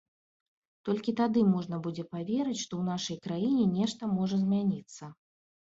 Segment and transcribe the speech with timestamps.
[0.87, 5.03] Толькі тады можна будзе паверыць, што ў нашай краіне нешта можа змяніцца.